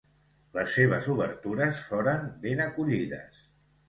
Les 0.57 0.71
seves 0.77 1.09
obertures 1.15 1.83
foren 1.89 2.23
ben 2.47 2.65
acollides. 2.65 3.43